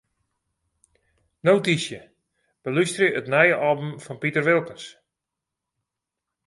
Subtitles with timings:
[1.49, 1.99] Notysje:
[2.65, 4.85] Belústerje it nije album fan Piter Wilkens.